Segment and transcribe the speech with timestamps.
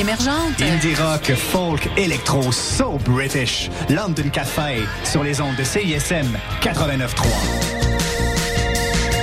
[0.00, 0.60] émergente.
[0.60, 3.70] Indie rock, folk, électro, so British.
[3.88, 6.26] London Café sur les ondes de CISM
[6.62, 7.26] 89.3.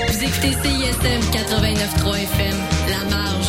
[0.07, 2.55] Vous écoutez CISM 89.3 FM,
[2.89, 3.46] La Marge.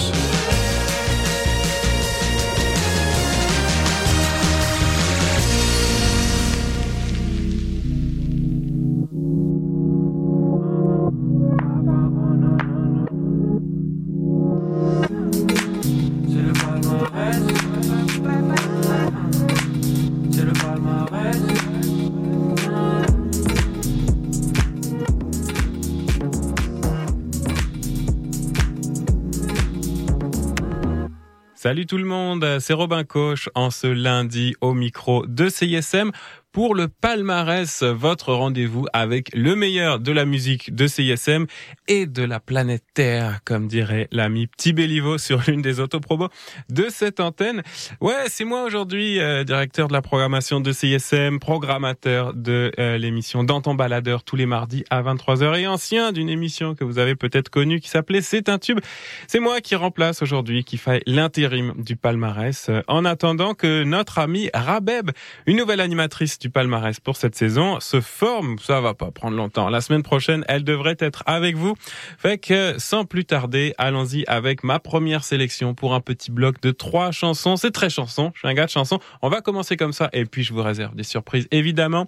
[31.69, 36.13] Salut tout le monde, c'est Robin Coche en ce lundi au micro de CISM
[36.53, 41.47] pour le palmarès, votre rendez-vous avec le meilleur de la musique de CISM
[41.87, 46.29] et de la planète Terre, comme dirait l'ami Petit Béliveau sur l'une des autoprobos
[46.69, 47.63] de cette antenne.
[48.01, 53.45] Ouais, c'est moi aujourd'hui, euh, directeur de la programmation de CISM, programmateur de euh, l'émission
[53.45, 57.49] Dans baladeur tous les mardis à 23h et ancien d'une émission que vous avez peut-être
[57.49, 58.81] connue qui s'appelait C'est un tube.
[59.27, 64.19] C'est moi qui remplace aujourd'hui, qui fait l'intérim du palmarès, euh, en attendant que notre
[64.19, 65.11] amie Rabeb,
[65.47, 68.59] une nouvelle animatrice du palmarès pour cette saison se forme.
[68.59, 69.69] Ça va pas prendre longtemps.
[69.69, 71.75] La semaine prochaine, elle devrait être avec vous.
[72.19, 76.71] Fait que sans plus tarder, allons-y avec ma première sélection pour un petit bloc de
[76.71, 77.57] trois chansons.
[77.57, 78.31] C'est très chanson.
[78.35, 79.01] Je suis un gars de chansons.
[79.23, 82.07] On va commencer comme ça et puis je vous réserve des surprises évidemment.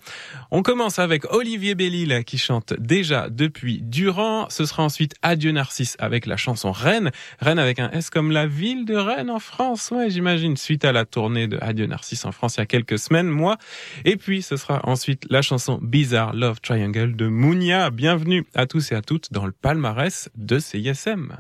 [0.51, 4.49] On commence avec Olivier Bellil qui chante déjà depuis Durand.
[4.49, 7.11] Ce sera ensuite Adieu Narcisse avec la chanson Rennes.
[7.41, 9.91] Rennes avec un S comme la ville de Rennes en France.
[9.91, 12.99] Ouais, j'imagine suite à la tournée de Adieu Narcisse en France il y a quelques
[12.99, 13.57] semaines, moi.
[14.05, 17.91] Et puis ce sera ensuite la chanson Bizarre Love Triangle de Mounia.
[17.91, 21.37] Bienvenue à tous et à toutes dans le palmarès de CISM.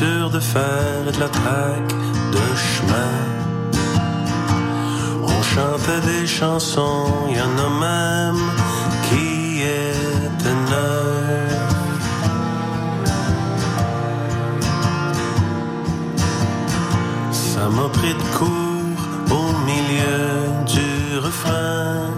[0.00, 1.94] De fer et de la traque
[2.32, 3.16] de chemin.
[5.22, 8.42] On chantait des chansons, y en a même
[9.08, 11.76] qui étaient neuves.
[17.32, 20.28] Ça m'a pris de court au milieu
[20.66, 22.10] du refrain.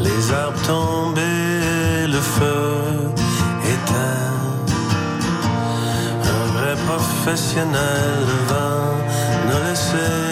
[0.00, 2.87] Les arbres tombés, le feu
[7.28, 8.96] professionnel, le vent
[9.48, 10.27] ne laissait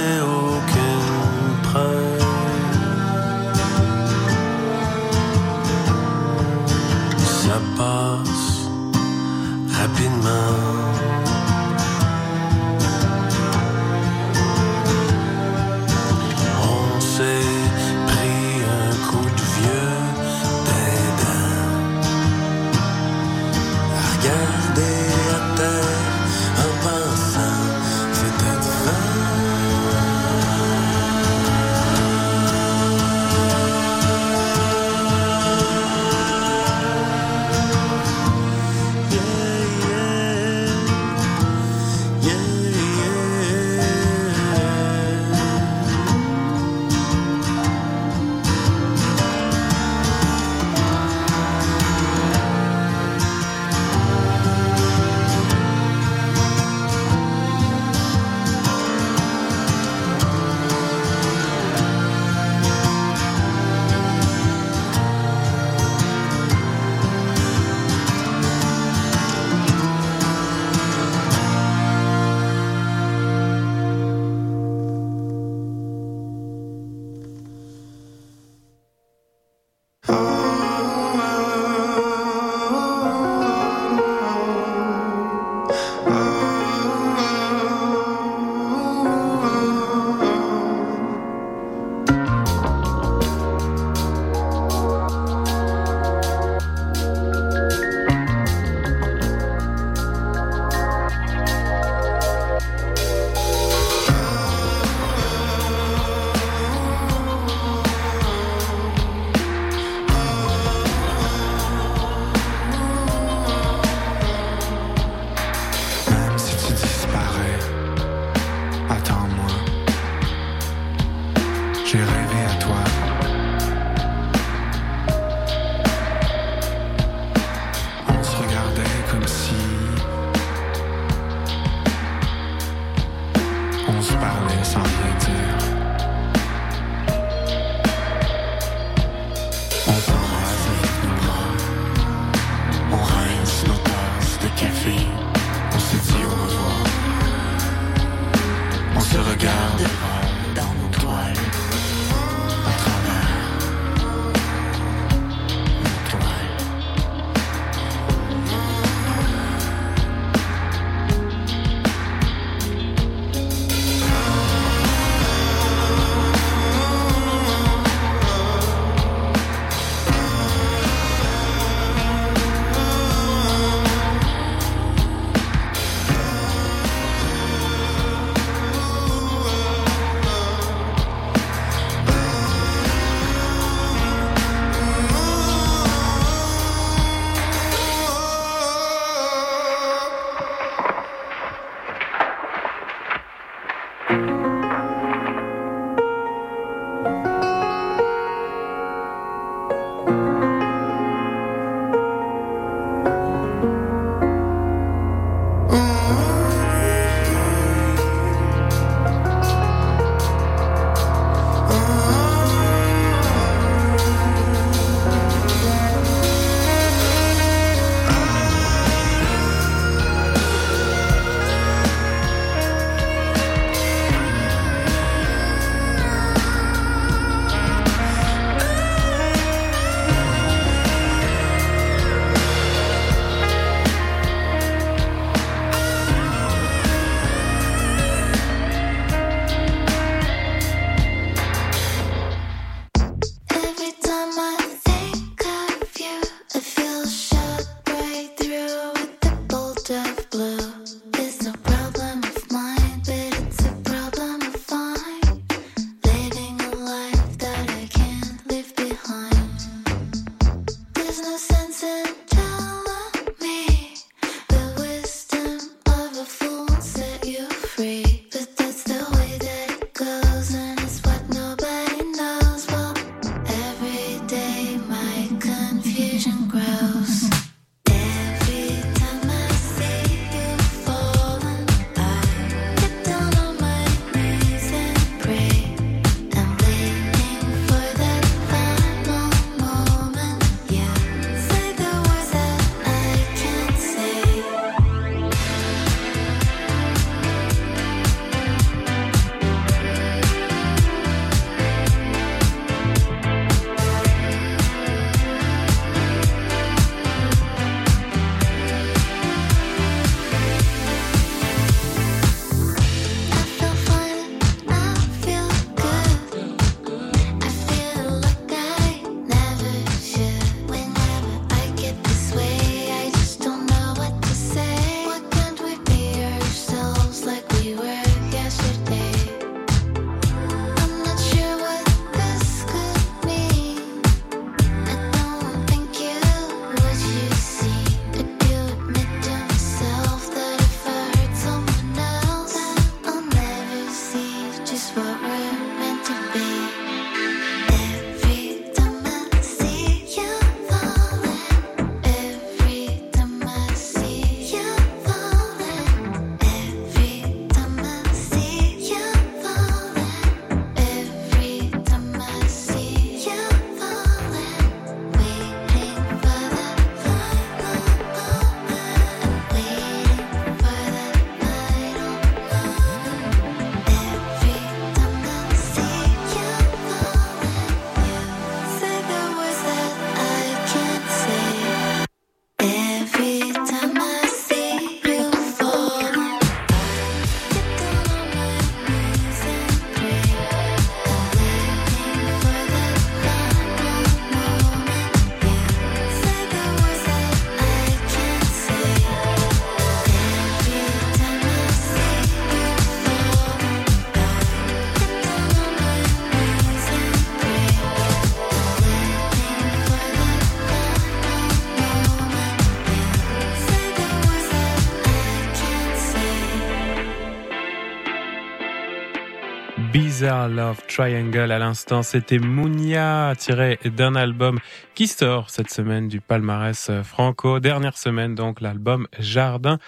[420.56, 422.02] Love Triangle à l'instant.
[422.02, 424.58] C'était Mounia tiré d'un album
[424.94, 427.60] qui sort cette semaine du palmarès franco.
[427.60, 429.78] Dernière semaine donc l'album Jardin.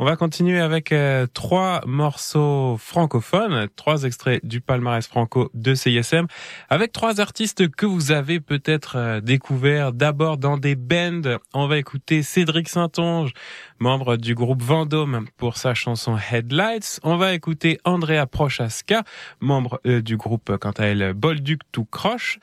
[0.00, 6.26] On va continuer avec euh, trois morceaux francophones, trois extraits du palmarès franco de CISM,
[6.68, 11.38] avec trois artistes que vous avez peut-être euh, découverts d'abord dans des bands.
[11.52, 13.32] On va écouter Cédric Saint-Onge,
[13.78, 17.00] membre du groupe Vendôme pour sa chanson Headlights.
[17.02, 19.04] On va écouter Andrea Prochaska,
[19.40, 22.38] membre euh, du groupe quant à elle Bolduc tout croche.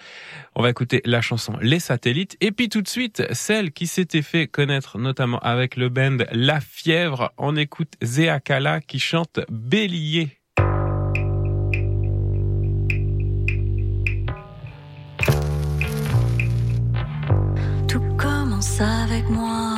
[0.56, 4.22] On va écouter la chanson Les Satellites et puis tout de suite celle qui s'était
[4.22, 7.32] fait connaître notamment avec le band La Fièvre.
[7.38, 10.38] On écoute Zéa Kala qui chante Bélier.
[17.88, 19.75] Tout commence avec moi.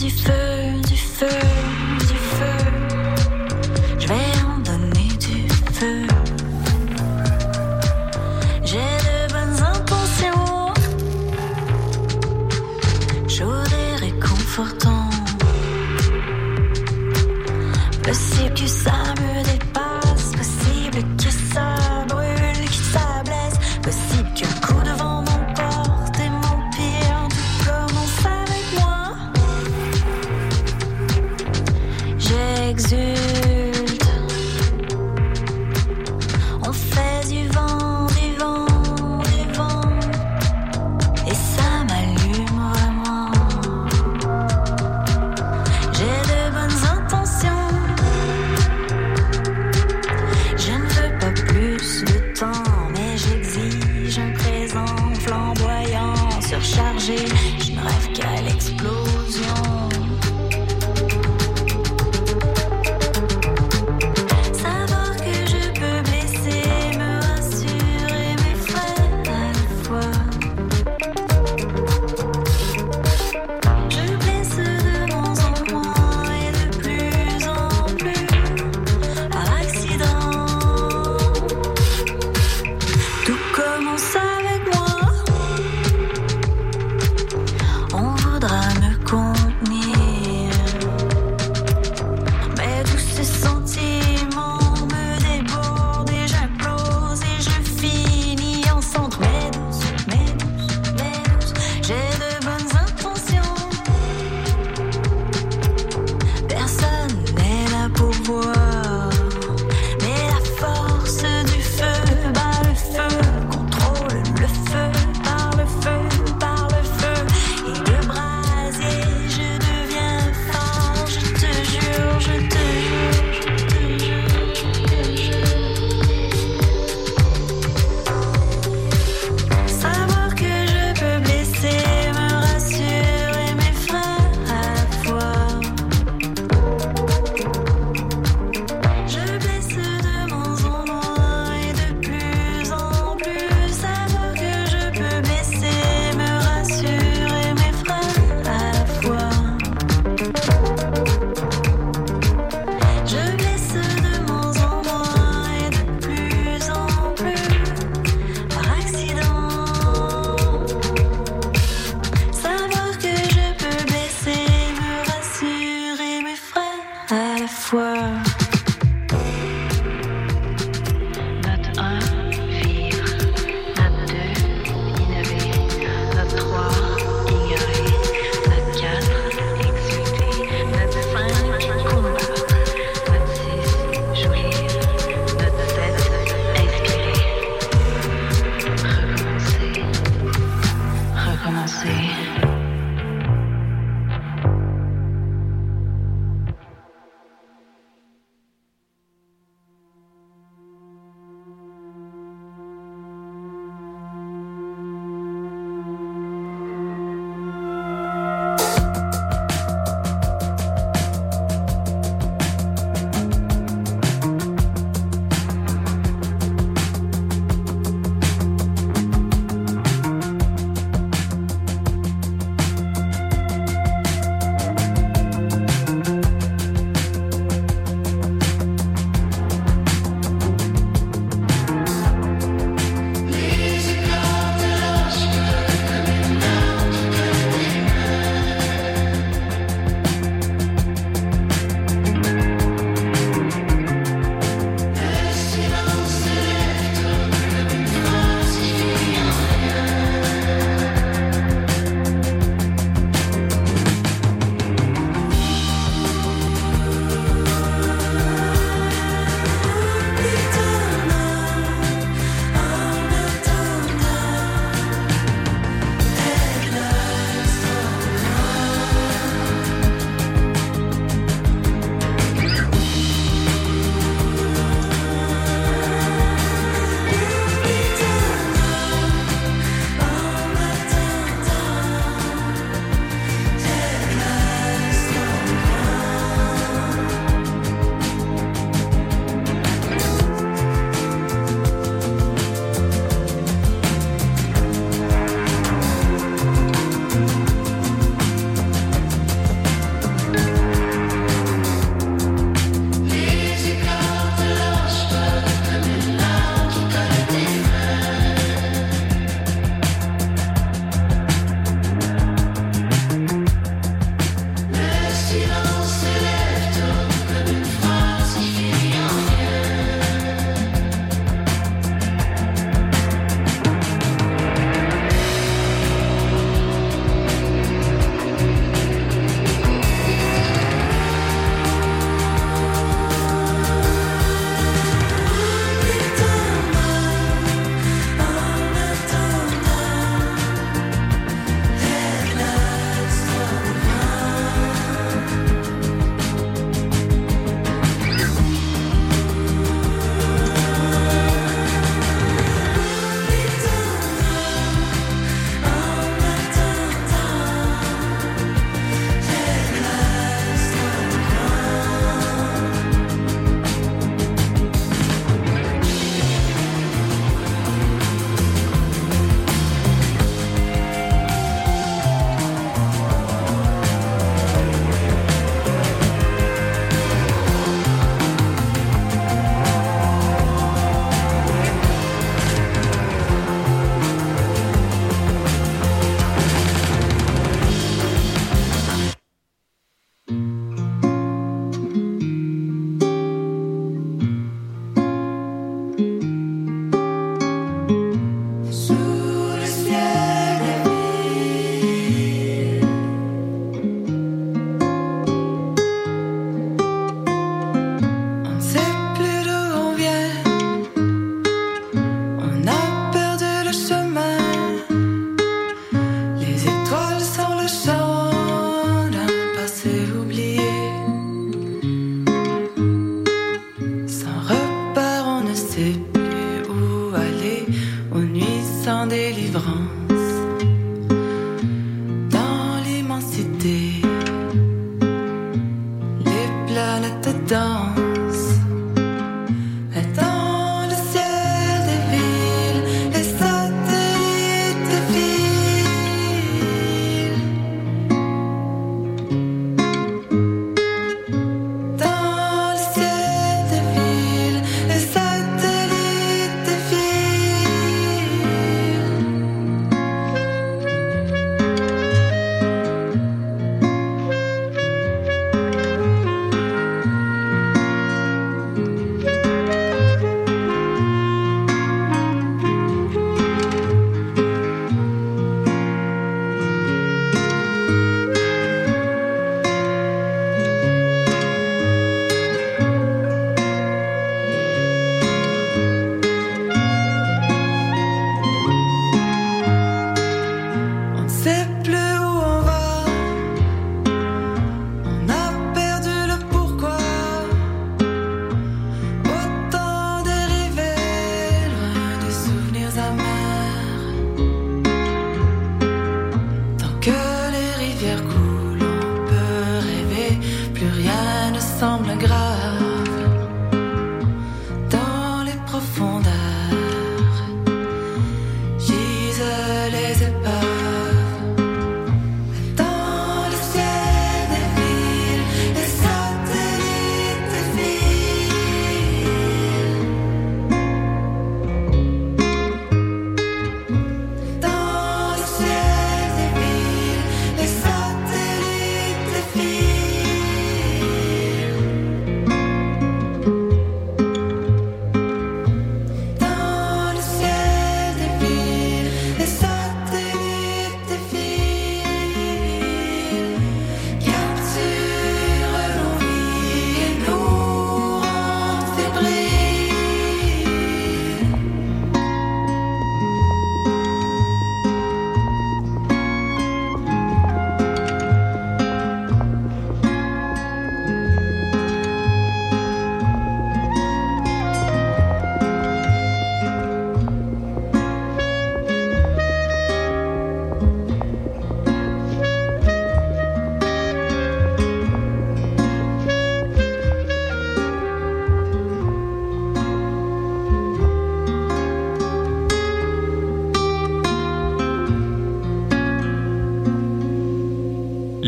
[0.00, 1.26] Du feu, du feu,
[2.00, 2.58] du feu.
[3.98, 6.06] Je vais en donner du feu.
[8.62, 10.74] J'ai de bonnes intentions.
[13.26, 15.08] Chaud et réconfortant.
[18.02, 19.05] Possible que ça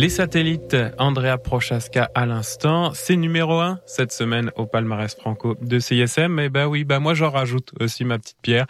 [0.01, 5.81] Les satellites, Andrea Prochaska à l'instant, c'est numéro un cette semaine au palmarès franco de
[5.81, 6.39] CISM.
[6.39, 8.67] Et bah oui, bah moi j'en rajoute aussi ma petite pierre,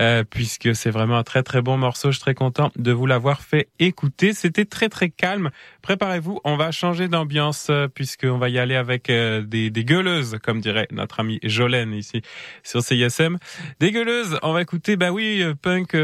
[0.00, 2.12] euh, puisque c'est vraiment un très très bon morceau.
[2.12, 4.32] Je suis très content de vous l'avoir fait écouter.
[4.32, 5.50] C'était très très calme.
[5.82, 10.38] Préparez-vous, on va changer d'ambiance euh, puisqu'on va y aller avec euh, des, des gueuleuses,
[10.44, 12.22] comme dirait notre ami Jolène ici
[12.62, 13.38] sur CISM.
[13.80, 15.96] Des gueuleuses, on va écouter, bah oui, euh, punk,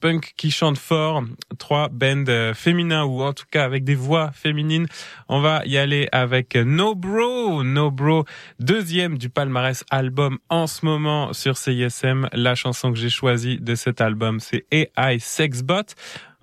[0.00, 1.24] punk qui chante fort,
[1.58, 4.86] trois bands féminins ou en tout cas avec des voix féminines.
[5.28, 8.24] On va y aller avec No Bro, No Bro,
[8.58, 12.28] deuxième du palmarès album en ce moment sur CISM.
[12.32, 15.94] La chanson que j'ai choisie de cet album, c'est AI Sexbot.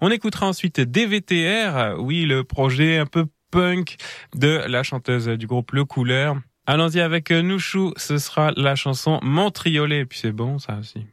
[0.02, 3.96] On écoutera ensuite DVTR, oui, le projet un peu punk
[4.36, 6.36] de la chanteuse du groupe Le Couleur.
[6.68, 11.06] Allons-y avec Nouchou, ce sera la chanson Mon Triolet, et puis c'est bon ça aussi.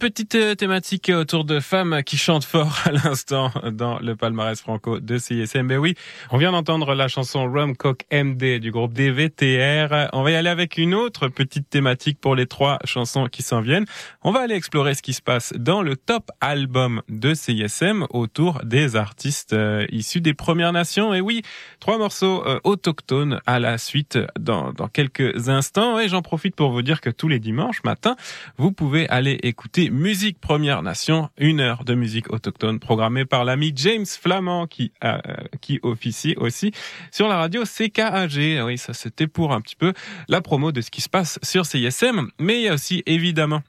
[0.00, 4.60] Une petite euh, thématique autour de femmes qui chantent fort à l'instant dans le palmarès
[4.60, 5.66] franco de CISM.
[5.66, 5.96] Ben oui,
[6.30, 10.08] on vient d'entendre la chanson Rum Cock MD du groupe DVTR.
[10.12, 13.60] On va y aller avec une autre petite thématique pour les trois chansons qui s'en
[13.60, 13.86] viennent.
[14.22, 18.60] On va aller explorer ce qui se passe dans le top album de CISM autour
[18.64, 21.12] des artistes euh, issus des Premières Nations.
[21.12, 21.42] Et oui,
[21.80, 25.98] trois morceaux euh, autochtones à la suite dans, dans quelques instants.
[25.98, 28.14] Et j'en profite pour vous dire que tous les dimanches matin,
[28.58, 33.72] vous pouvez aller écouter Musique Première Nation, une heure de musique autochtone programmée par l'ami
[33.76, 35.18] James Flamand qui euh,
[35.60, 36.72] qui officie aussi
[37.10, 38.62] sur la radio CKAG.
[38.64, 39.92] Oui, ça c'était pour un petit peu
[40.28, 43.62] la promo de ce qui se passe sur CISM, mais il y a aussi évidemment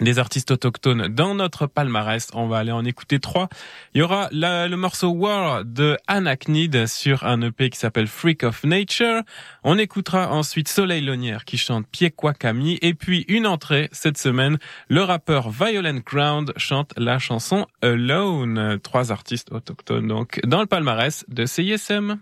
[0.00, 2.28] des artistes autochtones dans notre palmarès.
[2.34, 3.48] On va aller en écouter trois.
[3.94, 8.64] Il y aura le morceau War de Anachnid sur un EP qui s'appelle Freak of
[8.64, 9.22] Nature.
[9.64, 12.78] On écoutera ensuite Soleil Lonière qui chante Piekwa-Kami.
[12.80, 18.78] Et puis une entrée cette semaine, le rappeur Violent Ground chante la chanson Alone.
[18.82, 22.18] Trois artistes autochtones donc dans le palmarès de CISM.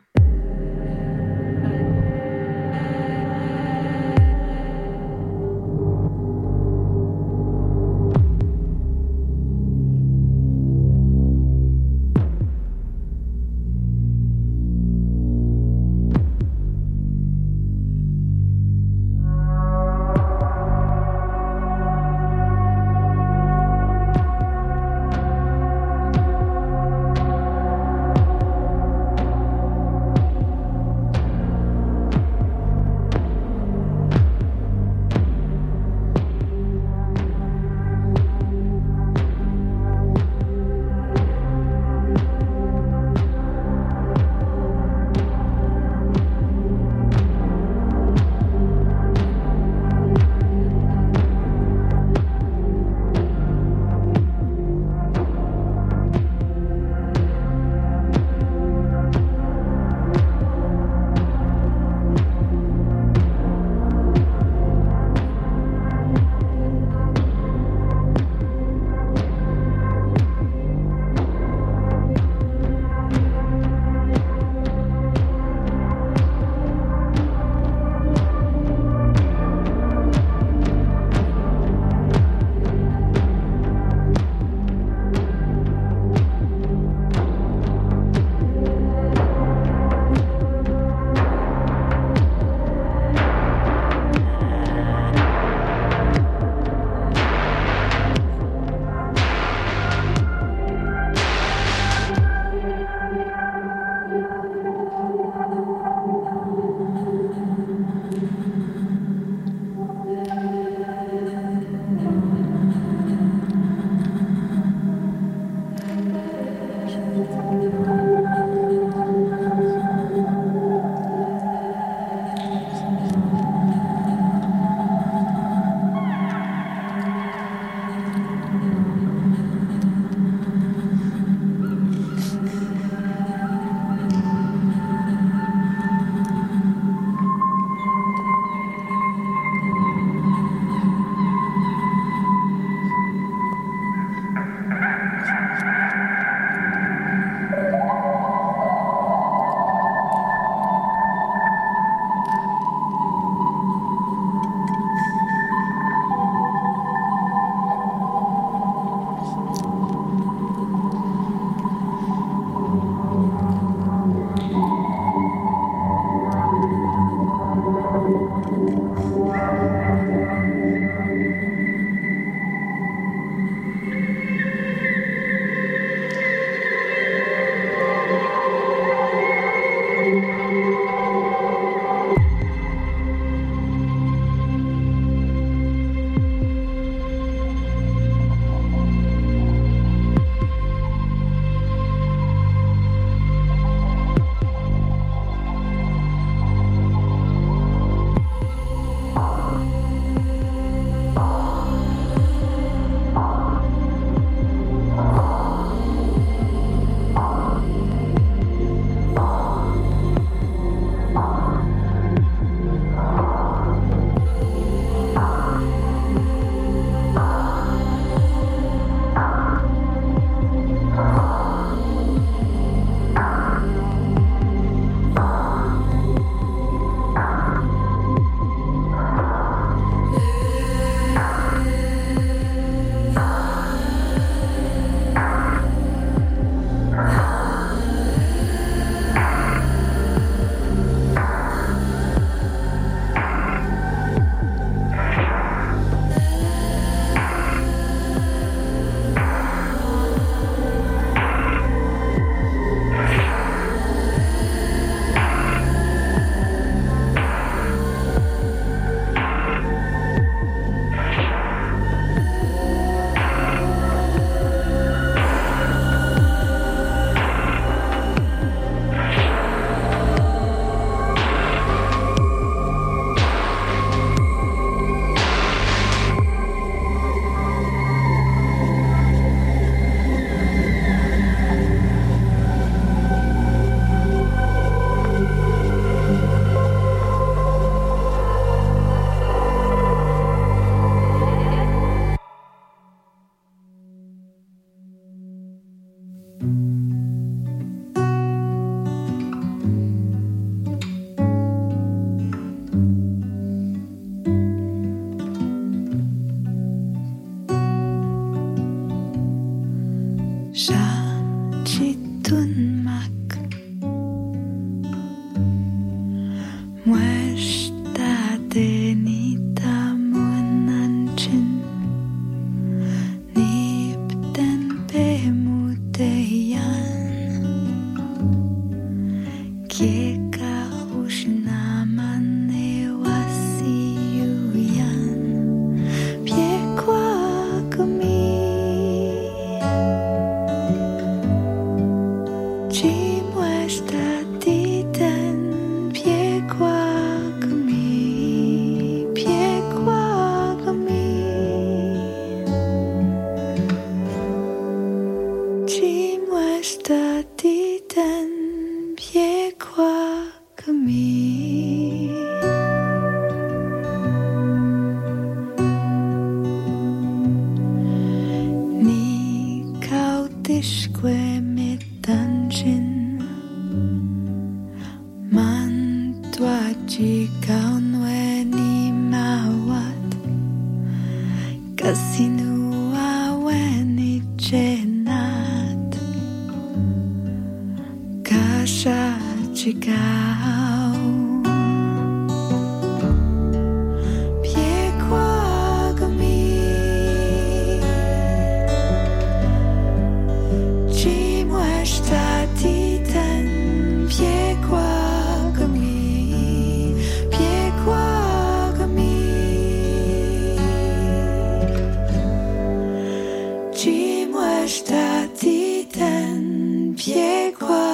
[417.20, 417.89] Piekwa kami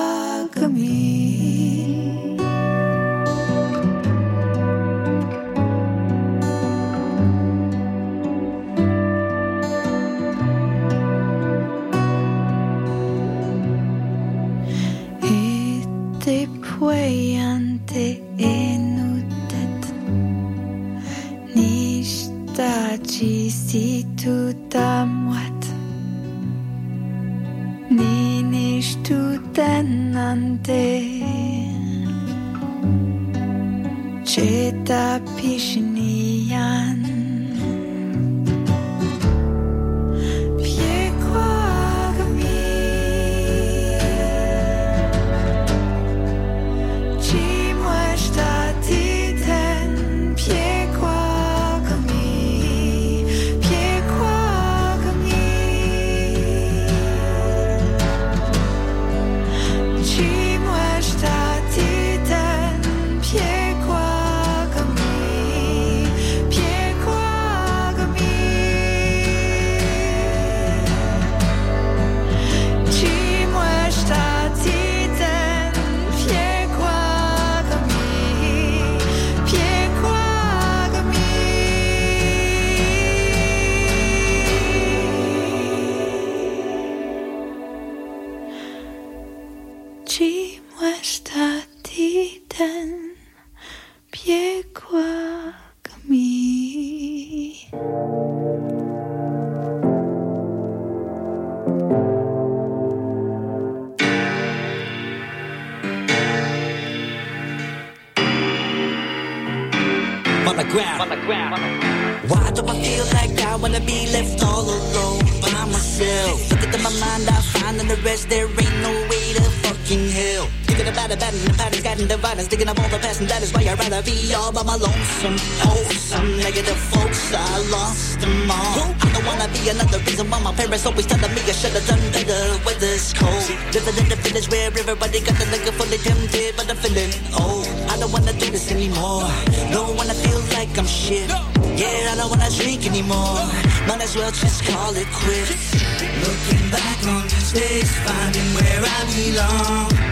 [112.68, 116.50] I feel like I wanna be left all alone by myself?
[116.50, 120.08] Look into my mind, I find in the rest there ain't no way to fucking
[120.10, 120.65] hell.
[120.76, 122.46] Thinking about it, and the pattern's gotten divided.
[122.52, 124.76] Thinking of all the past, and that is why I'd rather be all by my
[124.76, 125.40] lonesome.
[125.64, 128.92] Oh, some negative folks, I lost them all.
[129.00, 132.04] I don't wanna be another reason why my parents always telling me I should've done
[132.12, 132.60] better.
[132.68, 136.76] Weather's cold, living in the village where everybody got the liquor fully tempted, but I'm
[136.76, 137.64] feeling old.
[137.88, 139.24] I don't wanna do this anymore.
[139.72, 141.32] Don't wanna feel like I'm shit.
[141.72, 143.40] Yeah, I don't wanna drink anymore.
[143.88, 145.72] Might as well just call it quits.
[146.20, 147.24] Looking back on
[147.56, 150.05] days, finding where I belong.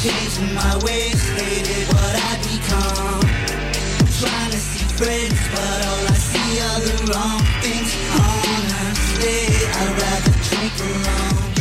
[0.00, 3.20] Changing my ways, hated what I become.
[4.16, 7.92] Trying to see friends, but all I see are the wrong things.
[8.08, 11.52] Honestly, I'd rather drink alone.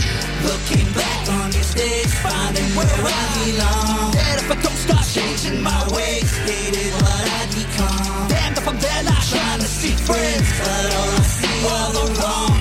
[0.48, 4.16] Looking back on these days, finding where I belong.
[4.16, 8.28] And if I don't start changing my ways, hated what I become.
[8.32, 12.22] Damned if I'm dead, I'm trying to see friends, but all I see are the
[12.24, 12.59] wrong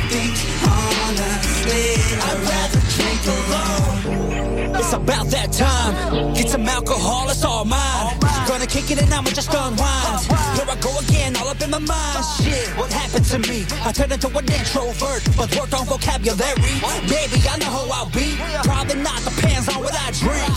[4.89, 6.33] It's about that time.
[6.33, 8.17] Get some alcohol, it's all mine.
[8.49, 10.25] Gonna kick it and I'ma just unwind.
[10.57, 12.25] Here I go again, all up in my mind.
[12.41, 13.69] Shit, what happened to me?
[13.85, 16.81] I turned into an introvert, but worked on vocabulary.
[17.05, 18.33] Maybe I know who I'll be.
[18.65, 20.57] Probably not, depends on what I drink.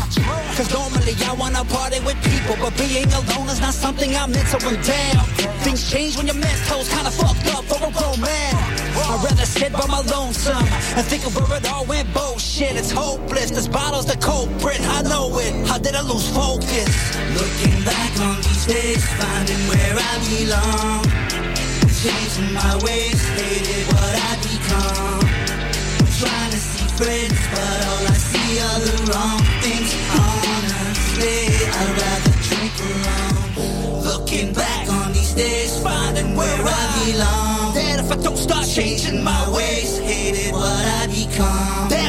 [0.55, 4.55] Cause normally I wanna party with people, but being alone is not something I'm into
[4.63, 5.25] and down.
[5.67, 8.80] Things change when your men's toes kinda fucked up for a grown man.
[8.95, 10.65] I'd rather sit by my lonesome
[10.97, 12.75] and think of where it all went bullshit.
[12.75, 13.51] It's hopeless.
[13.51, 14.81] This bottle's the culprit.
[14.81, 15.53] I know it.
[15.67, 16.91] How did I lose focus?
[17.39, 21.03] Looking back on these days, finding where I belong.
[22.01, 25.21] Changing my ways, hated what I become.
[26.19, 30.00] Trying to see friends, but all I see are the wrong things.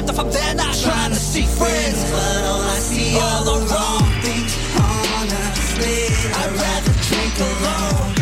[0.02, 2.10] Damned if I'm there not trying to see friends.
[2.10, 4.52] But all I see are the the wrong things.
[4.76, 8.14] Honestly, I'd rather drink alone.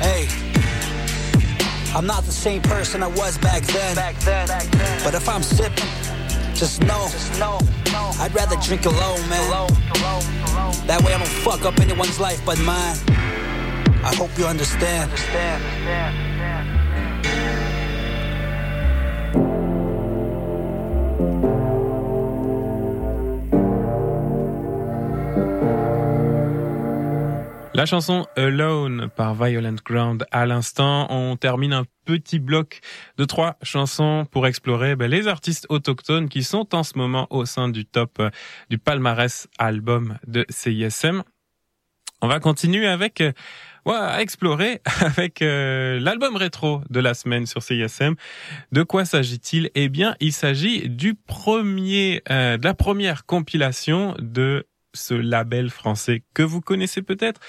[0.00, 0.28] Hey,
[1.94, 3.94] I'm not the same person I was back then.
[3.94, 4.48] Back then,
[5.04, 5.90] But if I'm sipping,
[6.54, 7.58] just know, just know,
[8.18, 9.50] I'd rather drink alone, man.
[10.86, 12.96] That way I don't fuck up anyone's life but mine.
[14.04, 16.31] I hope you understand understand.
[27.74, 31.06] La chanson Alone par Violent Ground à l'instant.
[31.08, 32.80] On termine un petit bloc
[33.16, 37.46] de trois chansons pour explorer ben, les artistes autochtones qui sont en ce moment au
[37.46, 38.28] sein du top euh,
[38.68, 41.22] du palmarès album de CISM.
[42.20, 43.32] On va continuer avec euh,
[43.86, 48.16] ouais, à explorer avec euh, l'album rétro de la semaine sur CISM.
[48.72, 49.70] De quoi s'agit-il?
[49.74, 56.42] Eh bien, il s'agit du premier, de la première compilation de ce label français que
[56.42, 57.40] vous connaissez peut-être.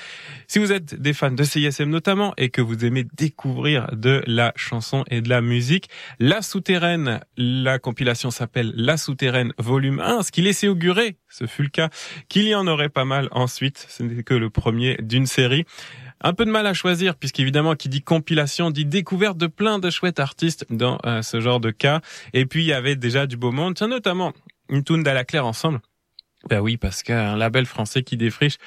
[0.48, 4.54] Si vous êtes des fans de CISM notamment et que vous aimez découvrir de la
[4.56, 5.90] chanson et de la musique,
[6.20, 11.64] La Souterraine, la compilation s'appelle La Souterraine volume 1, ce qui laissait augurer, ce fut
[11.64, 11.90] le cas,
[12.30, 13.86] qu'il y en aurait pas mal ensuite.
[13.90, 15.66] Ce n'est que le premier d'une série.
[16.22, 19.90] Un peu de mal à choisir, puisqu'évidemment, qui dit compilation, dit découverte de plein de
[19.90, 22.00] chouettes artistes dans euh, ce genre de cas.
[22.32, 24.32] Et puis, il y avait déjà du beau monde, tiens, notamment
[24.70, 25.82] une tune d'Ala Claire ensemble.
[26.50, 28.58] Ben oui, parce qu'un label français qui défriche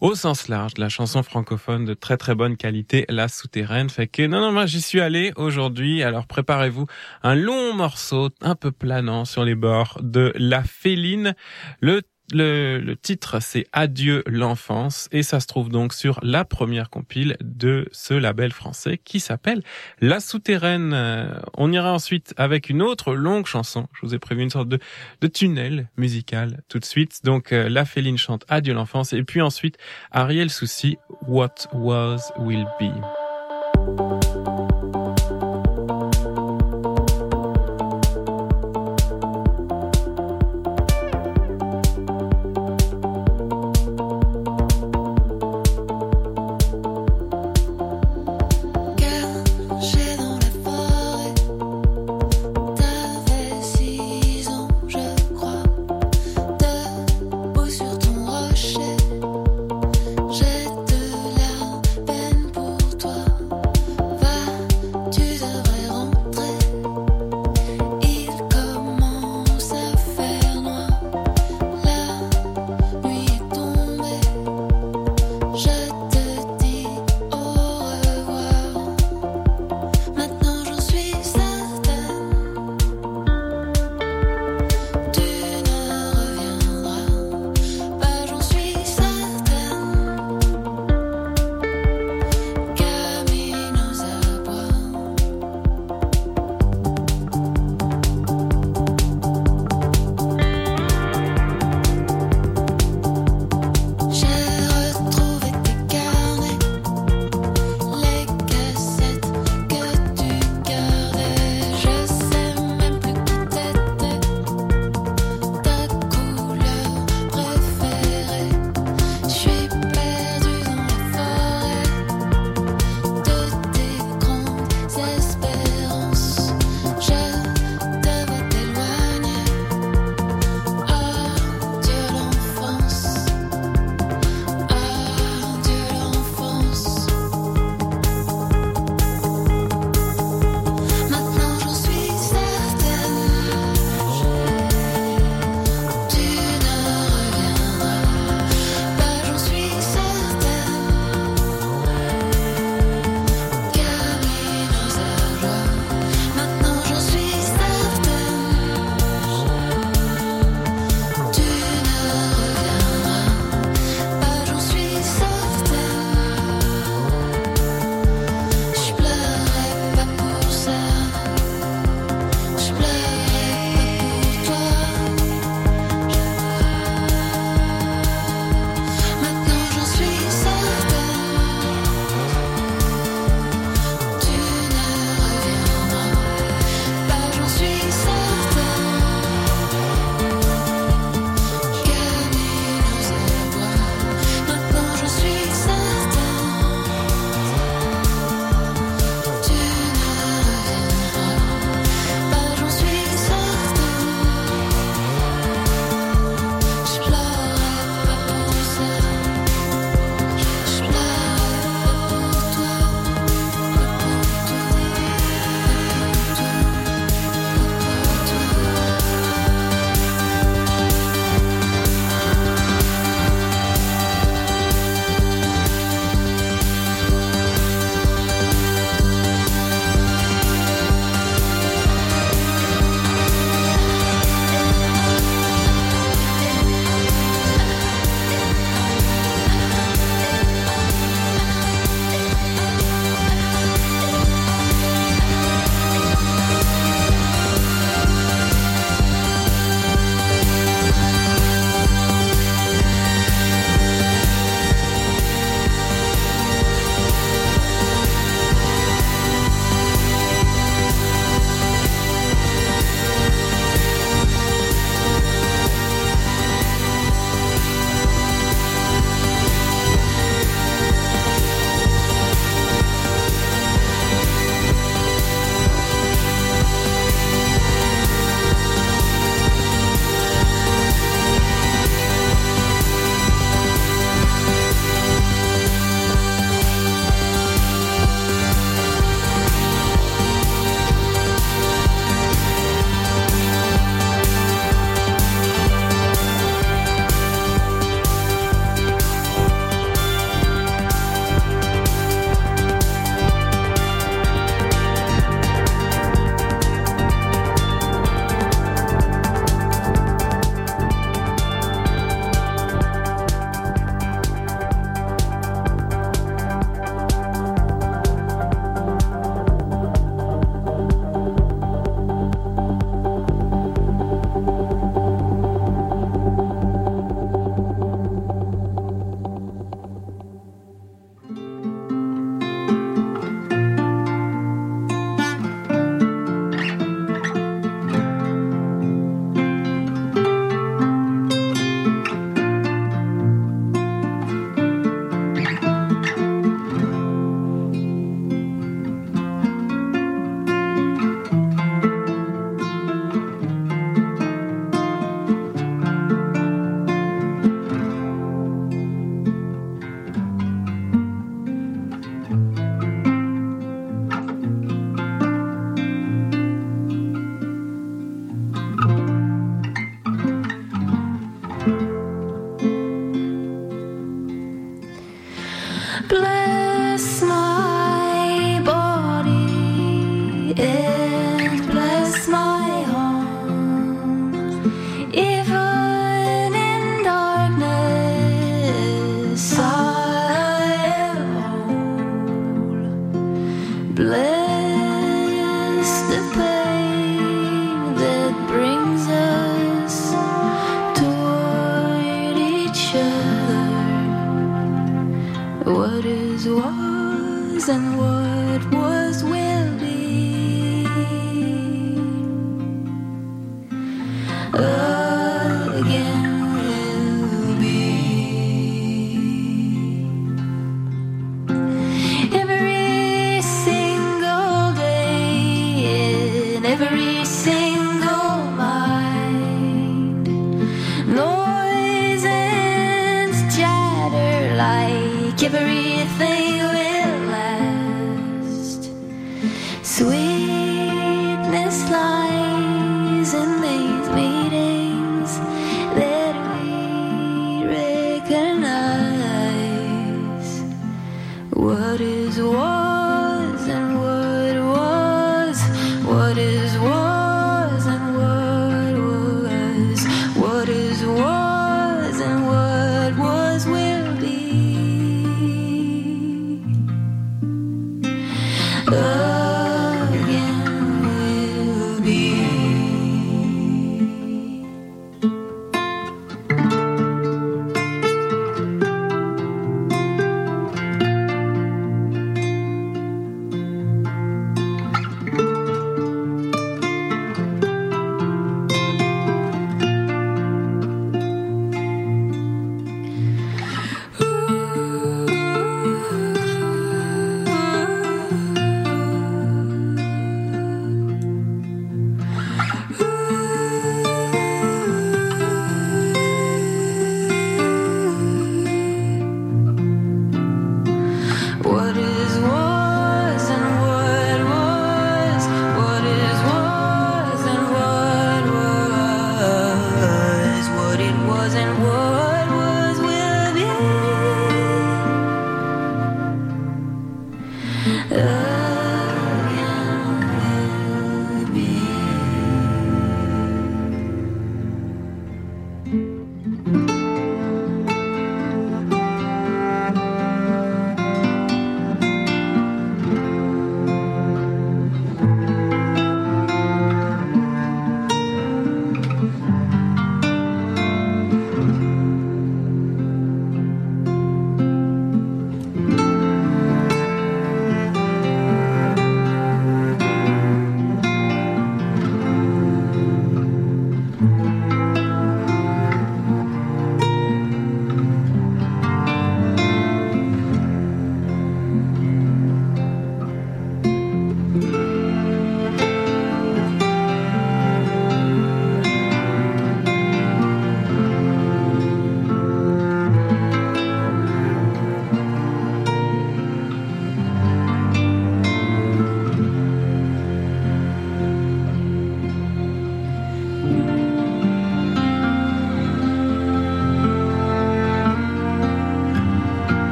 [0.00, 3.88] au sens large de la chanson francophone de très très bonne qualité, La Souterraine.
[3.88, 6.02] Fait que non, non, moi j'y suis allé aujourd'hui.
[6.02, 6.86] Alors préparez-vous
[7.22, 11.36] un long morceau un peu planant sur les bords de La Féline.
[11.80, 12.02] Le
[12.32, 17.36] le, le titre c'est Adieu l'enfance et ça se trouve donc sur la première compile
[17.40, 19.62] de ce label français qui s'appelle
[20.00, 20.92] La Souterraine.
[20.94, 23.88] Euh, On ira ensuite avec une autre longue chanson.
[23.94, 24.78] Je vous ai prévu une sorte de,
[25.20, 27.20] de tunnel musical tout de suite.
[27.24, 29.78] Donc euh, La Féline chante Adieu l'enfance et puis ensuite
[30.10, 33.21] Ariel Souci What Was Will Be.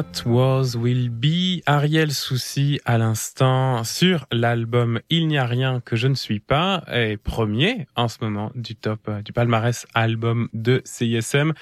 [0.00, 5.94] What Was Will Be, Ariel Souci à l'instant sur l'album Il n'y a rien que
[5.94, 10.48] je ne suis pas, et premier en ce moment du top euh, du palmarès album
[10.54, 11.52] de CISM.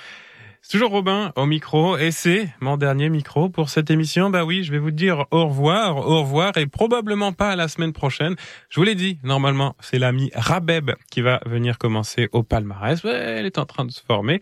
[0.63, 4.31] C'est toujours Robin au micro et c'est mon dernier micro pour cette émission.
[4.31, 7.93] Bah oui, je vais vous dire au revoir, au revoir et probablement pas la semaine
[7.93, 8.37] prochaine.
[8.69, 13.05] Je vous l'ai dit, normalement, c'est l'ami Rabeb qui va venir commencer au palmarès.
[13.05, 14.41] Elle est en train de se former.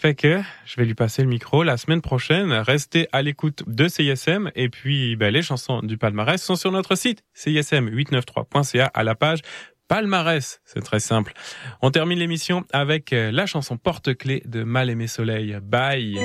[0.00, 2.52] Fait que je vais lui passer le micro la semaine prochaine.
[2.52, 6.94] Restez à l'écoute de CISM et puis ben, les chansons du palmarès sont sur notre
[6.94, 9.40] site cism893.ca à la page
[9.88, 10.60] palmarès.
[10.64, 11.32] C'est très simple.
[11.82, 15.58] On termine l'émission avec euh, la chanson porte-clé de Mal aimé soleil.
[15.60, 16.16] Bye.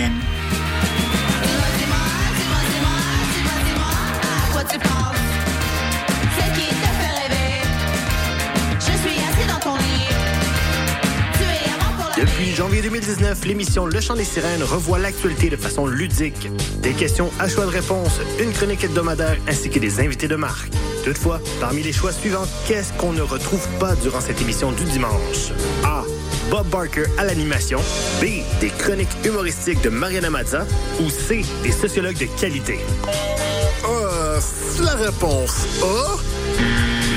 [0.00, 0.12] CISM.
[4.52, 5.16] Quoi tu penses?
[6.36, 7.62] C'est qui te fait rêver?
[8.78, 10.08] Je suis assis dans ton lit.
[11.34, 15.50] Tu es avant pour la Depuis janvier 2019, l'émission Le Chant des Sirènes revoit l'actualité
[15.50, 16.48] de façon ludique.
[16.82, 20.70] Des questions à choix de réponse, une chronique hebdomadaire ainsi que des invités de marque.
[21.04, 25.52] Toutefois, parmi les choix suivants, qu'est-ce qu'on ne retrouve pas durant cette émission du dimanche?
[25.84, 26.04] A.
[26.50, 27.78] Bob Barker à l'animation.
[28.20, 28.42] B.
[28.60, 30.66] Des chroniques humoristiques de Mariana Mazza.
[31.00, 31.44] Ou C.
[31.62, 32.80] Des sociologues de qualité.
[33.88, 34.40] Euh,
[34.82, 36.16] la réponse A?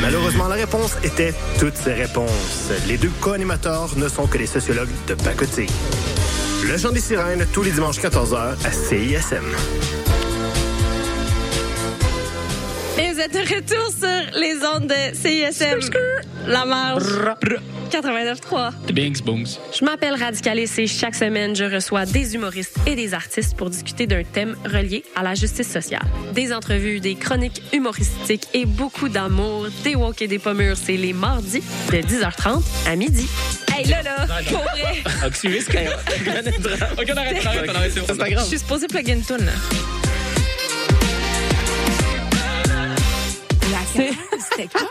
[0.02, 2.70] Malheureusement, la réponse était toutes ces réponses.
[2.88, 5.70] Les deux co-animateurs ne sont que des sociologues de pacotille.
[6.70, 9.46] Le chant des sirènes, tous les dimanches 14h à CISM.
[13.00, 15.80] Et vous êtes de retour sur les ondes de CISM.
[16.46, 17.04] La marge.
[17.94, 18.92] 89.3.
[18.92, 19.46] Bings, booms.
[19.72, 24.08] Je m'appelle Radicalis et chaque semaine, je reçois des humoristes et des artistes pour discuter
[24.08, 26.02] d'un thème relié à la justice sociale.
[26.34, 30.76] Des entrevues, des chroniques humoristiques et beaucoup d'amour, des walk et des pommures.
[30.76, 33.28] C'est les mardis de 10h30 à midi.
[33.72, 35.04] Hey, là, là, pour vrai.
[36.98, 38.26] Ok, on arrête, on arrête, on arrête, c'est bon.
[38.30, 39.52] Je suis supposée plugger une toune, là.
[44.50, 44.86] C'était quand?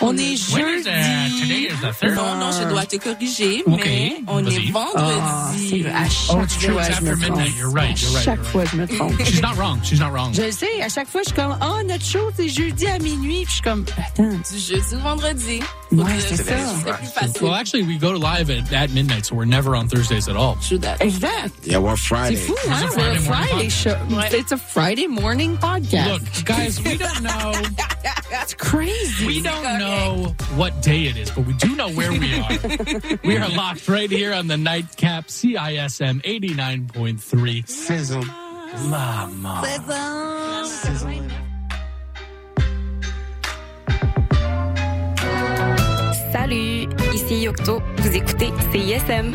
[0.00, 1.66] On est When is, today jeudi.
[1.66, 2.14] is the third?
[2.14, 4.68] Non, non, je dois te corriger, mais on vas-y.
[4.68, 5.86] est vendredi.
[5.86, 6.72] à chaque Oh, it's true.
[6.74, 7.36] fois, It's je me after trompe.
[7.38, 7.56] midnight.
[7.58, 8.00] You're right.
[8.02, 8.24] You're right.
[8.24, 9.22] Chaque you're fois, je me trompe.
[9.24, 9.80] She's not wrong.
[9.82, 10.32] She's not wrong.
[10.34, 12.98] Je le sais, à chaque fois, je suis comme, oh, notre show, c'est jeudi à
[12.98, 13.42] minuit.
[13.44, 14.28] Puis je suis comme, attends.
[14.50, 15.60] Du jeudi au vendredi.
[15.92, 16.92] Ouais, que c'est c'est ça.
[16.94, 17.42] plus facile.
[17.42, 20.56] Well, actually, we go live at, at midnight, so we're never on Thursdays at all.
[20.66, 21.02] True that.
[21.02, 21.50] Exact.
[21.66, 22.36] Yeah, we're C'est Friday.
[22.36, 22.72] fou, It's hein?
[22.72, 24.38] a C'est Friday un morning Friday show.
[24.38, 26.08] It's a Friday morning podcast.
[26.12, 27.52] Look, guys, we don't know.
[28.30, 28.91] That's crazy.
[29.26, 33.18] We don't know what day it is, but we do know where we are.
[33.24, 37.68] we are locked right here on the nightcap CISM 89.3.
[37.68, 38.24] Sizzle.
[38.88, 39.62] Mama.
[46.32, 47.82] Salut, ici Yocto.
[47.98, 49.34] Vous écoutez CISM.